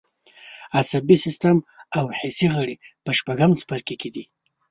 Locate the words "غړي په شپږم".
2.55-3.51